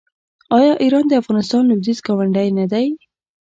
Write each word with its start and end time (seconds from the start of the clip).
آیا 0.57 0.73
ایران 0.83 1.05
د 1.07 1.13
افغانستان 1.21 1.61
لویدیځ 1.69 1.99
ګاونډی 2.07 2.47
نه 2.59 2.65
دی؟ 2.71 2.87